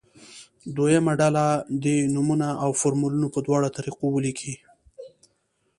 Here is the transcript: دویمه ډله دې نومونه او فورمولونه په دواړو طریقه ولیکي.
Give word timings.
دویمه 0.75 1.13
ډله 1.19 1.45
دې 1.83 1.97
نومونه 2.13 2.47
او 2.63 2.69
فورمولونه 2.79 3.27
په 3.33 3.39
دواړو 3.45 3.73
طریقه 3.77 4.05
ولیکي. 4.11 4.53